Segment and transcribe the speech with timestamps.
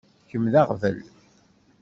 [0.29, 0.97] Kemm d aɣbel.